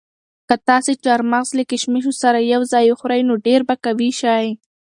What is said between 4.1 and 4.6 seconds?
شئ.